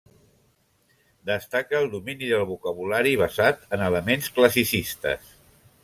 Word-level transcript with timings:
Destaca 1.31 1.77
el 1.81 1.91
domini 1.93 2.31
del 2.33 2.47
vocabulari 2.55 3.15
basat 3.25 3.65
en 3.79 3.85
elements 3.93 4.35
classicistes. 4.41 5.35